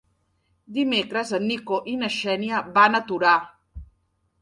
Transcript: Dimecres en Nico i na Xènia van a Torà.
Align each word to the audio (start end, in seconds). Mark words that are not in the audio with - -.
Dimecres 0.77 1.35
en 1.39 1.45
Nico 1.51 1.81
i 1.93 1.95
na 2.01 2.11
Xènia 2.17 2.65
van 2.81 3.01
a 3.01 3.07
Torà. 3.15 3.39